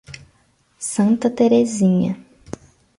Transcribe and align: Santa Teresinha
Santa 0.79 1.29
Teresinha 1.29 2.17